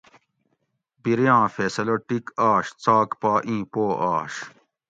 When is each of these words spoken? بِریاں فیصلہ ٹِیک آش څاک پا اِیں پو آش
بِریاں 1.01 1.43
فیصلہ 1.55 1.95
ٹِیک 2.07 2.25
آش 2.51 2.65
څاک 2.83 3.09
پا 3.21 3.33
اِیں 3.47 3.63
پو 3.71 3.83
آش 4.15 4.33